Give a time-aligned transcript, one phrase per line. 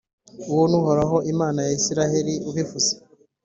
[0.51, 2.91] Uwo ni Uhoraho Imana ya Israheli ubivuze.